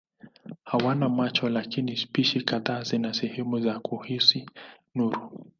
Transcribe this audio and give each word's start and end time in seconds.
Hawana 0.63 1.09
macho 1.09 1.49
lakini 1.49 1.97
spishi 1.97 2.41
kadhaa 2.41 2.83
zina 2.83 3.13
sehemu 3.13 3.59
za 3.59 3.79
kuhisi 3.79 4.49
nuru. 4.95 5.45